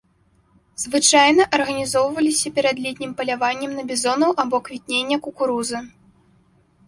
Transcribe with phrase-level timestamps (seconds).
[0.83, 5.79] Звычайна арганізоўваліся перад летнім паляваннем на бізонаў або квітнення кукурузы.